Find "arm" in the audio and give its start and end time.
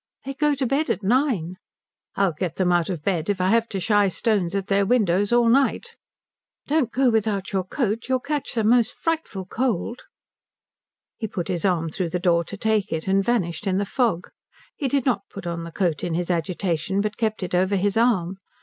11.65-11.91, 17.95-18.37